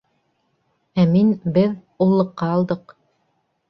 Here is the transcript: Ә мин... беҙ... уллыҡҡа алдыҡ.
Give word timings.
Ә 1.03 1.05
мин... 1.13 1.31
беҙ... 1.59 1.79
уллыҡҡа 2.09 2.53
алдыҡ. 2.59 3.01